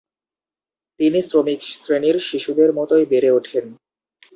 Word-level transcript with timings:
তিনি 0.99 1.19
শ্রমিক 1.21 1.59
শ্রেণীর 1.81 2.17
শিশুদের 2.19 2.69
মতই 2.73 3.05
বেড়ে 3.05 3.29
ওঠেন। 3.31 3.65